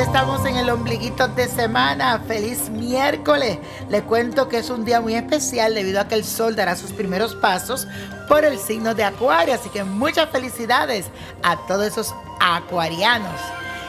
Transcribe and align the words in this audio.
estamos 0.00 0.46
en 0.46 0.56
el 0.56 0.70
ombliguito 0.70 1.28
de 1.28 1.48
semana. 1.48 2.20
Feliz 2.26 2.70
miércoles. 2.70 3.58
Le 3.90 4.02
cuento 4.02 4.48
que 4.48 4.58
es 4.58 4.70
un 4.70 4.84
día 4.84 5.00
muy 5.00 5.14
especial 5.14 5.74
debido 5.74 6.00
a 6.00 6.08
que 6.08 6.14
el 6.14 6.24
sol 6.24 6.56
dará 6.56 6.76
sus 6.76 6.92
primeros 6.92 7.34
pasos 7.34 7.86
por 8.28 8.44
el 8.44 8.58
signo 8.58 8.94
de 8.94 9.04
Acuario. 9.04 9.54
Así 9.54 9.68
que 9.68 9.84
muchas 9.84 10.30
felicidades 10.30 11.06
a 11.42 11.56
todos 11.66 11.86
esos 11.86 12.14
acuarianos. 12.40 13.40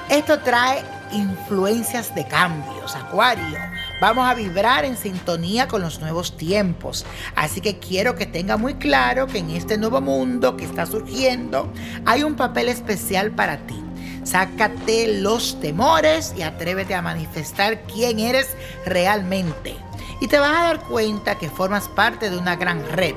Esto 0.10 0.40
trae 0.40 0.84
influencias 1.12 2.14
de 2.16 2.28
cambios, 2.28 2.96
Acuario. 2.96 3.58
Vamos 4.02 4.30
a 4.30 4.34
vibrar 4.34 4.84
en 4.86 4.98
sintonía 4.98 5.68
con 5.68 5.82
los 5.82 6.00
nuevos 6.00 6.36
tiempos. 6.38 7.06
Así 7.36 7.62
que 7.62 7.80
quiero 7.80 8.16
que 8.16 8.26
tenga 8.26 8.58
muy 8.58 8.76
claro 8.76 9.28
que 9.28 9.40
en 9.40 9.52
este 9.52 9.78
nuevo 9.78 10.02
mundo 10.02 10.58
que 10.58 10.66
está 10.66 10.86
surgiendo 10.86 11.72
hay 12.06 12.24
un 12.24 12.36
papel 12.36 12.70
especial 12.70 13.32
para 13.32 13.58
ti. 13.66 13.89
Sácate 14.24 15.20
los 15.20 15.60
temores 15.60 16.34
y 16.38 16.42
atrévete 16.42 16.96
a 16.96 17.02
manifestar 17.02 17.82
quién 17.84 18.20
eres 18.20 18.48
realmente. 18.86 19.76
Y 20.22 20.28
te 20.28 20.40
vas 20.40 20.58
a 20.58 20.64
dar 20.64 20.80
cuenta 20.82 21.36
que 21.36 21.50
formas 21.50 21.88
parte 21.88 22.30
de 22.30 22.38
una 22.38 22.56
gran 22.56 22.86
red. 22.92 23.16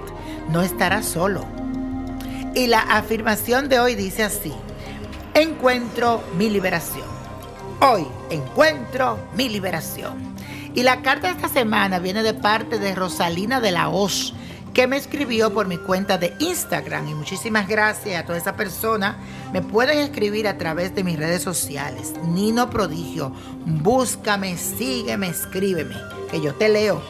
No 0.50 0.62
estarás 0.62 1.06
solo. 1.06 1.44
Y 2.54 2.66
la 2.66 2.80
afirmación 2.80 3.68
de 3.68 3.80
hoy 3.80 3.94
dice 3.94 4.22
así. 4.22 4.52
Encuentro 5.34 6.22
mi 6.36 6.50
liberación. 6.50 7.06
Hoy 7.80 8.06
encuentro 8.30 9.18
mi 9.34 9.48
liberación. 9.48 10.32
Y 10.74 10.82
la 10.82 11.02
carta 11.02 11.28
de 11.28 11.34
esta 11.34 11.48
semana 11.48 11.98
viene 11.98 12.22
de 12.22 12.34
parte 12.34 12.78
de 12.78 12.94
Rosalina 12.94 13.60
de 13.60 13.72
la 13.72 13.88
Hoz 13.88 14.34
que 14.74 14.86
me 14.86 14.96
escribió 14.96 15.52
por 15.52 15.66
mi 15.66 15.76
cuenta 15.76 16.18
de 16.18 16.34
Instagram. 16.38 17.08
Y 17.08 17.14
muchísimas 17.14 17.68
gracias 17.68 18.22
a 18.22 18.26
toda 18.26 18.38
esa 18.38 18.56
persona. 18.56 19.18
Me 19.52 19.62
pueden 19.62 19.98
escribir 19.98 20.48
a 20.48 20.56
través 20.58 20.94
de 20.94 21.04
mis 21.04 21.18
redes 21.18 21.42
sociales. 21.42 22.14
Nino 22.24 22.70
Prodigio. 22.70 23.32
Búscame, 23.66 24.56
sígueme, 24.56 25.28
escríbeme, 25.28 25.96
que 26.30 26.40
yo 26.40 26.54
te 26.54 26.68
leo. 26.68 27.02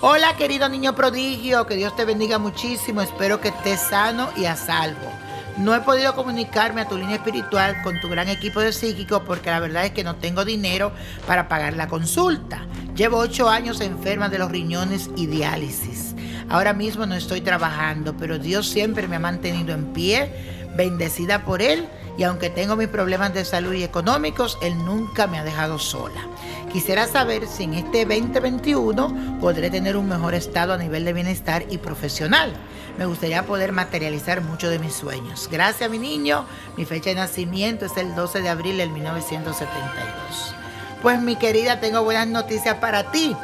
Hola 0.00 0.36
querido 0.36 0.68
niño 0.68 0.94
prodigio, 0.94 1.66
que 1.66 1.74
Dios 1.74 1.96
te 1.96 2.04
bendiga 2.04 2.38
muchísimo. 2.38 3.02
Espero 3.02 3.40
que 3.40 3.48
estés 3.48 3.80
sano 3.80 4.28
y 4.36 4.44
a 4.44 4.54
salvo. 4.54 5.10
No 5.56 5.74
he 5.74 5.80
podido 5.80 6.14
comunicarme 6.14 6.82
a 6.82 6.88
tu 6.88 6.96
línea 6.96 7.16
espiritual 7.16 7.82
con 7.82 7.98
tu 8.00 8.08
gran 8.08 8.28
equipo 8.28 8.60
de 8.60 8.72
psíquicos 8.72 9.22
porque 9.26 9.50
la 9.50 9.58
verdad 9.58 9.86
es 9.86 9.90
que 9.90 10.04
no 10.04 10.14
tengo 10.14 10.44
dinero 10.44 10.92
para 11.26 11.48
pagar 11.48 11.74
la 11.74 11.88
consulta. 11.88 12.64
Llevo 12.94 13.18
ocho 13.18 13.48
años 13.48 13.80
enferma 13.80 14.28
de 14.28 14.38
los 14.38 14.52
riñones 14.52 15.10
y 15.16 15.26
diálisis. 15.26 16.14
Ahora 16.48 16.72
mismo 16.72 17.04
no 17.04 17.14
estoy 17.14 17.42
trabajando, 17.42 18.16
pero 18.16 18.38
Dios 18.38 18.68
siempre 18.68 19.06
me 19.06 19.16
ha 19.16 19.20
mantenido 19.20 19.74
en 19.74 19.92
pie, 19.92 20.32
bendecida 20.76 21.44
por 21.44 21.60
Él, 21.60 21.86
y 22.16 22.24
aunque 22.24 22.48
tengo 22.48 22.74
mis 22.74 22.88
problemas 22.88 23.34
de 23.34 23.44
salud 23.44 23.74
y 23.74 23.84
económicos, 23.84 24.58
Él 24.62 24.76
nunca 24.84 25.26
me 25.26 25.38
ha 25.38 25.44
dejado 25.44 25.78
sola. 25.78 26.26
Quisiera 26.72 27.06
saber 27.06 27.46
si 27.46 27.64
en 27.64 27.74
este 27.74 28.04
2021 28.06 29.38
podré 29.40 29.70
tener 29.70 29.96
un 29.96 30.08
mejor 30.08 30.34
estado 30.34 30.72
a 30.72 30.78
nivel 30.78 31.04
de 31.04 31.12
bienestar 31.12 31.64
y 31.70 31.78
profesional. 31.78 32.52
Me 32.98 33.06
gustaría 33.06 33.46
poder 33.46 33.72
materializar 33.72 34.40
muchos 34.40 34.70
de 34.70 34.78
mis 34.78 34.94
sueños. 34.94 35.48
Gracias, 35.52 35.88
mi 35.88 35.98
niño. 35.98 36.44
Mi 36.76 36.84
fecha 36.84 37.10
de 37.10 37.16
nacimiento 37.16 37.86
es 37.86 37.96
el 37.96 38.14
12 38.14 38.40
de 38.40 38.48
abril 38.48 38.78
del 38.78 38.90
1972. 38.90 40.54
Pues 41.02 41.20
mi 41.20 41.36
querida, 41.36 41.78
tengo 41.78 42.02
buenas 42.02 42.26
noticias 42.26 42.74
para 42.76 43.12
ti 43.12 43.36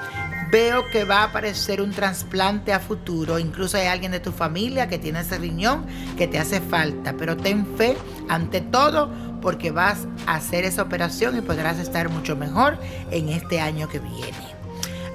veo 0.54 0.88
que 0.88 1.02
va 1.02 1.22
a 1.22 1.24
aparecer 1.24 1.82
un 1.82 1.90
trasplante 1.90 2.72
a 2.72 2.78
futuro. 2.78 3.40
Incluso 3.40 3.76
hay 3.76 3.88
alguien 3.88 4.12
de 4.12 4.20
tu 4.20 4.30
familia 4.30 4.86
que 4.86 5.00
tiene 5.00 5.18
ese 5.18 5.36
riñón 5.36 5.84
que 6.16 6.28
te 6.28 6.38
hace 6.38 6.60
falta. 6.60 7.16
Pero 7.18 7.36
ten 7.36 7.66
fe 7.76 7.96
ante 8.28 8.60
todo 8.60 9.10
porque 9.42 9.72
vas 9.72 10.06
a 10.28 10.36
hacer 10.36 10.64
esa 10.64 10.82
operación 10.82 11.36
y 11.36 11.40
podrás 11.40 11.80
estar 11.80 12.08
mucho 12.08 12.36
mejor 12.36 12.78
en 13.10 13.30
este 13.30 13.60
año 13.60 13.88
que 13.88 13.98
viene. 13.98 14.53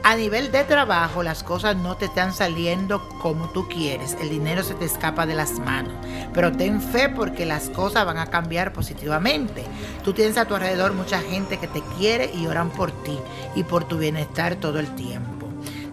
A 0.04 0.16
nivel 0.16 0.52
de 0.52 0.64
trabajo, 0.64 1.24
las 1.24 1.44
cosas 1.44 1.76
no 1.76 1.98
te 1.98 2.06
están 2.06 2.34
saliendo 2.34 3.08
como 3.22 3.50
tú 3.50 3.68
quieres. 3.68 4.16
El 4.22 4.30
dinero 4.30 4.64
se 4.64 4.74
te 4.74 4.86
escapa 4.86 5.26
de 5.26 5.36
las 5.36 5.60
manos. 5.60 5.94
Pero 6.34 6.52
ten 6.52 6.82
fe 6.82 7.10
porque 7.10 7.46
las 7.46 7.70
cosas 7.70 8.06
van 8.06 8.18
a 8.18 8.28
cambiar 8.28 8.72
positivamente. 8.72 9.64
Tú 10.04 10.14
tienes 10.14 10.38
a 10.38 10.46
tu 10.46 10.56
alrededor 10.56 10.94
mucha 10.94 11.20
gente 11.22 11.58
que 11.58 11.68
te 11.68 11.82
quiere 11.98 12.32
y 12.34 12.48
oran 12.48 12.70
por 12.70 12.92
ti 13.04 13.18
y 13.56 13.64
por 13.64 13.84
tu 13.84 13.98
bienestar 13.98 14.56
todo 14.56 14.80
el 14.80 14.96
tiempo. 14.96 15.48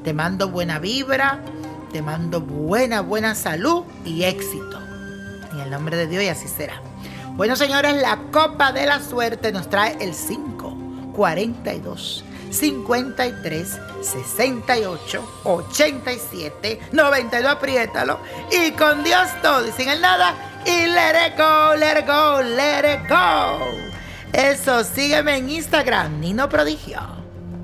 Te 0.04 0.14
mando 0.14 0.50
buena 0.50 0.78
vibra, 0.78 1.40
te 1.92 2.00
mando 2.00 2.40
buena, 2.40 3.00
buena 3.00 3.34
salud 3.34 3.84
y 4.04 4.22
éxito. 4.22 4.78
En 5.52 5.60
el 5.60 5.70
nombre 5.70 5.96
de 5.96 6.06
Dios 6.06 6.22
y 6.22 6.28
así 6.28 6.46
será. 6.48 6.80
Bueno, 7.34 7.56
señores, 7.56 8.00
la 8.00 8.18
copa 8.30 8.72
de 8.72 8.86
la 8.86 9.00
suerte 9.00 9.52
nos 9.52 9.68
trae 9.68 9.96
el 10.00 10.14
5, 10.14 11.12
42. 11.12 12.25
53 12.50 13.66
68 14.02 15.40
87 15.44 16.80
92. 16.92 17.50
Apriétalo. 17.50 18.20
Y 18.50 18.72
con 18.72 19.04
Dios 19.04 19.28
todo 19.42 19.66
y 19.66 19.72
sin 19.72 19.88
el 19.88 20.00
nada. 20.00 20.34
Y 20.64 20.86
let 20.86 21.28
it 21.28 21.36
go, 21.36 21.74
let 21.76 21.98
it 22.00 22.06
go, 22.06 22.42
let 22.42 22.94
it 22.94 23.08
go. 23.08 23.60
Eso, 24.32 24.84
sígueme 24.84 25.36
en 25.36 25.50
Instagram, 25.50 26.20
Nino 26.20 26.48
Prodigio. 26.48 27.25